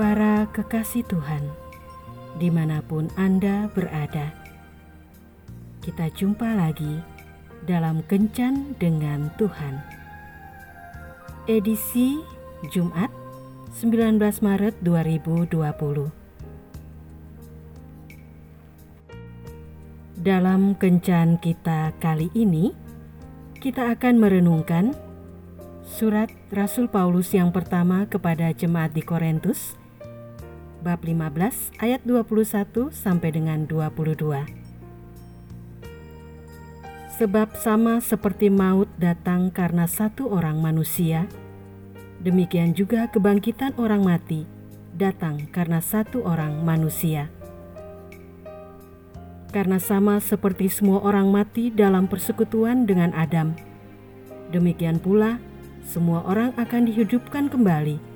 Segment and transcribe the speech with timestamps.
[0.00, 1.44] Para kekasih Tuhan,
[2.40, 4.32] di mana pun Anda berada,
[5.84, 7.04] kita jumpa lagi
[7.68, 9.76] dalam Kencan dengan Tuhan.
[11.44, 12.16] Edisi
[12.72, 13.12] Jumat
[13.76, 15.52] 19 Maret 2020
[20.16, 22.72] Dalam Kencan kita kali ini,
[23.60, 24.96] kita akan merenungkan
[25.84, 29.79] surat Rasul Paulus yang pertama kepada jemaat di Korintus
[30.80, 34.48] bab 15 ayat 21 sampai dengan 22.
[37.20, 41.28] Sebab sama seperti maut datang karena satu orang manusia,
[42.24, 44.48] demikian juga kebangkitan orang mati
[44.96, 47.28] datang karena satu orang manusia.
[49.52, 53.52] Karena sama seperti semua orang mati dalam persekutuan dengan Adam,
[54.48, 55.42] demikian pula
[55.84, 58.09] semua orang akan dihidupkan kembali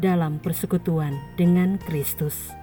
[0.00, 2.56] dalam persekutuan dengan Kristus.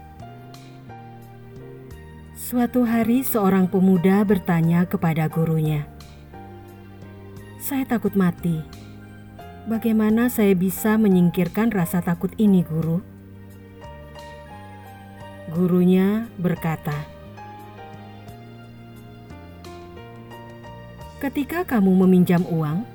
[2.34, 5.86] Suatu hari, seorang pemuda bertanya kepada gurunya,
[7.62, 8.58] "Saya takut mati.
[9.70, 13.04] Bagaimana saya bisa menyingkirkan rasa takut ini, Guru?"
[15.52, 16.96] Gurunya berkata,
[21.20, 22.88] "Ketika kamu meminjam uang,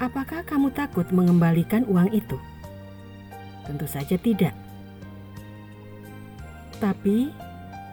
[0.00, 2.40] apakah kamu takut mengembalikan uang itu?"
[3.64, 4.52] Tentu saja tidak.
[6.78, 7.32] Tapi,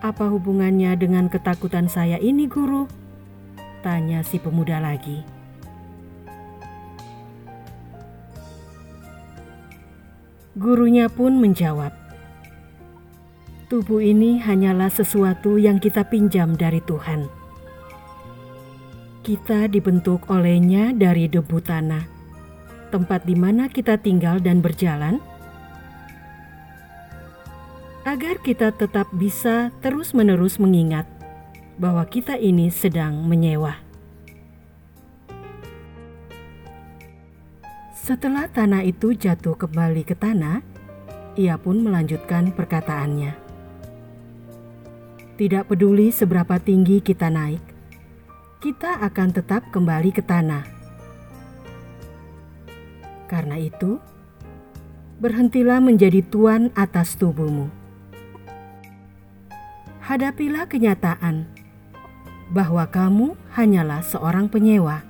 [0.03, 2.89] apa hubungannya dengan ketakutan saya ini, Guru?
[3.81, 5.41] Tanya si pemuda lagi.
[10.51, 11.95] Gurunya pun menjawab,
[13.71, 17.31] "Tubuh ini hanyalah sesuatu yang kita pinjam dari Tuhan.
[19.23, 22.03] Kita dibentuk olehnya dari debu tanah,
[22.91, 25.23] tempat di mana kita tinggal dan berjalan."
[28.11, 31.07] Agar kita tetap bisa terus-menerus mengingat
[31.79, 33.79] bahwa kita ini sedang menyewa.
[37.95, 40.59] Setelah tanah itu jatuh kembali ke tanah,
[41.39, 43.31] ia pun melanjutkan perkataannya.
[45.39, 47.63] Tidak peduli seberapa tinggi kita naik,
[48.59, 50.67] kita akan tetap kembali ke tanah.
[53.31, 54.03] Karena itu,
[55.23, 57.80] berhentilah menjadi tuan atas tubuhmu
[60.11, 61.47] hadapilah kenyataan
[62.51, 65.07] bahwa kamu hanyalah seorang penyewa.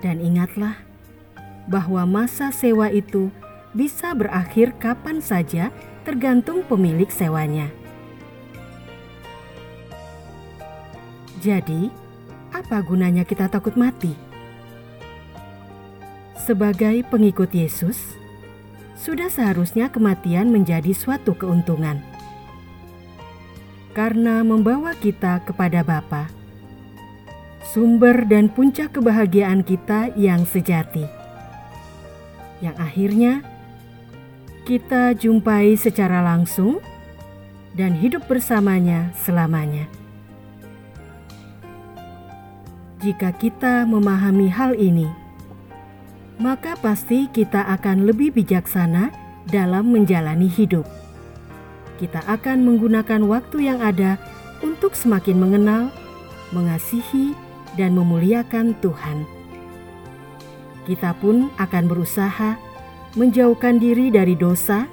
[0.00, 0.80] Dan ingatlah
[1.68, 3.28] bahwa masa sewa itu
[3.76, 5.68] bisa berakhir kapan saja
[6.08, 7.68] tergantung pemilik sewanya.
[11.44, 11.92] Jadi,
[12.48, 14.16] apa gunanya kita takut mati?
[16.40, 18.16] Sebagai pengikut Yesus,
[18.96, 22.13] sudah seharusnya kematian menjadi suatu keuntungan
[23.94, 26.26] karena membawa kita kepada Bapa,
[27.62, 31.06] sumber dan puncak kebahagiaan kita yang sejati.
[32.58, 33.32] Yang akhirnya
[34.66, 36.82] kita jumpai secara langsung
[37.78, 39.86] dan hidup bersamanya selamanya.
[42.98, 45.06] Jika kita memahami hal ini,
[46.42, 49.12] maka pasti kita akan lebih bijaksana
[49.46, 51.03] dalam menjalani hidup
[51.98, 54.18] kita akan menggunakan waktu yang ada
[54.64, 55.82] untuk semakin mengenal,
[56.50, 57.36] mengasihi,
[57.78, 59.26] dan memuliakan Tuhan.
[60.84, 62.60] Kita pun akan berusaha
[63.14, 64.86] menjauhkan diri dari dosa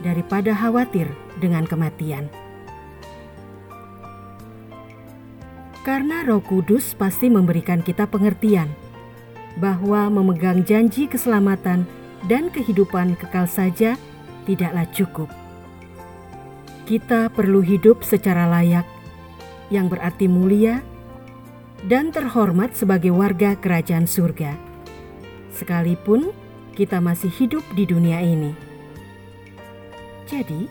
[0.00, 1.10] daripada khawatir
[1.42, 2.30] dengan kematian.
[5.82, 8.68] Karena Roh Kudus pasti memberikan kita pengertian
[9.56, 11.88] bahwa memegang janji keselamatan
[12.28, 13.96] dan kehidupan kekal saja
[14.44, 15.47] tidaklah cukup
[16.88, 18.88] kita perlu hidup secara layak,
[19.68, 20.80] yang berarti mulia
[21.84, 24.56] dan terhormat sebagai warga kerajaan surga,
[25.52, 26.32] sekalipun
[26.72, 28.56] kita masih hidup di dunia ini.
[30.24, 30.64] Jadi,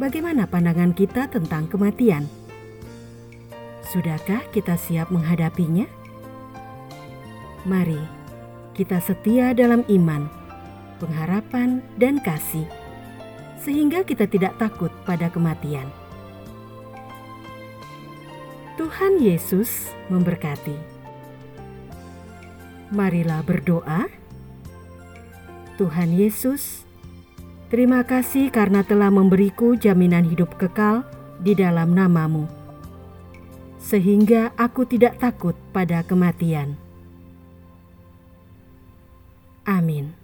[0.00, 2.24] bagaimana pandangan kita tentang kematian?
[3.84, 5.84] Sudahkah kita siap menghadapinya?
[7.68, 8.00] Mari
[8.72, 10.32] kita setia dalam iman,
[10.96, 12.77] pengharapan, dan kasih
[13.62, 15.86] sehingga kita tidak takut pada kematian.
[18.78, 20.78] Tuhan Yesus memberkati.
[22.94, 24.06] Marilah berdoa.
[25.78, 26.82] Tuhan Yesus,
[27.70, 31.06] terima kasih karena telah memberiku jaminan hidup kekal
[31.38, 32.50] di dalam namamu,
[33.78, 36.74] sehingga aku tidak takut pada kematian.
[39.62, 40.17] Amin.